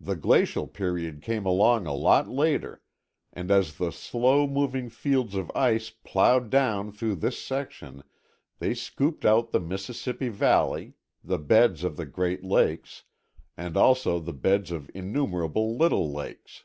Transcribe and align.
The 0.00 0.14
glacial 0.14 0.68
period 0.68 1.20
came 1.22 1.44
along 1.44 1.86
a 1.88 1.92
lot 1.92 2.28
later, 2.28 2.82
and 3.32 3.50
as 3.50 3.78
the 3.78 3.90
slow 3.90 4.46
moving 4.46 4.88
fields 4.88 5.34
of 5.34 5.50
ice 5.56 5.90
plowed 5.90 6.50
down 6.50 6.92
through 6.92 7.16
this 7.16 7.42
section 7.44 8.04
they 8.60 8.74
scooped 8.74 9.24
out 9.24 9.50
the 9.50 9.58
Mississippi 9.58 10.28
valley, 10.28 10.94
the 11.24 11.40
beds 11.40 11.82
of 11.82 11.96
the 11.96 12.06
Great 12.06 12.44
Lakes 12.44 13.02
and 13.56 13.76
also 13.76 14.20
the 14.20 14.32
beds 14.32 14.70
of 14.70 14.88
innumerable 14.94 15.76
little 15.76 16.12
lakes. 16.12 16.62